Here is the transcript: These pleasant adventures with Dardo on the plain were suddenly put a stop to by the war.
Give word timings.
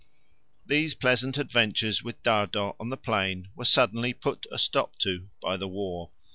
These 0.65 0.95
pleasant 0.95 1.37
adventures 1.37 2.01
with 2.01 2.23
Dardo 2.23 2.75
on 2.79 2.89
the 2.89 2.97
plain 2.97 3.49
were 3.55 3.65
suddenly 3.65 4.13
put 4.15 4.47
a 4.51 4.57
stop 4.57 4.97
to 4.97 5.29
by 5.39 5.57
the 5.57 5.67
war. 5.67 6.09